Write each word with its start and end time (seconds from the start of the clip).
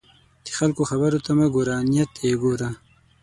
د 0.45 0.47
خلکو 0.57 0.81
خبرو 0.89 1.19
ته 1.25 1.31
مه 1.37 1.47
ګوره، 1.55 1.75
نیت 1.91 2.09
ته 2.15 2.21
یې 2.27 2.35
وګوره. 2.37 2.69